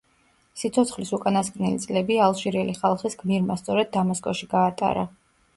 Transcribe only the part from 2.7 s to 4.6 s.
ხალხის გმირმა, სწორედ დამასკოში